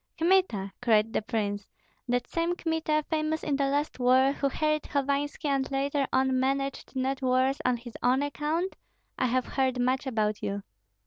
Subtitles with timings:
[0.17, 1.67] "Kmita!" cried the prince,
[2.07, 6.95] "that same Kmita, famous in the last war, who harried Hovanski, and later on managed
[6.95, 8.75] not worse on his own account?
[9.19, 10.63] I have heard much about you."